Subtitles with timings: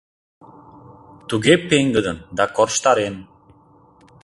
[1.27, 3.15] Туге пеҥгыдын да корштарен.